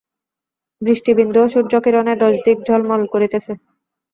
বৃষ্টিবিন্দু 0.81 1.39
ও 1.43 1.51
সূর্যকিরণে 1.53 2.13
দশ 2.23 2.35
দিক 2.45 2.57
ঝলমল 2.67 3.01
করিতেছে। 3.13 3.51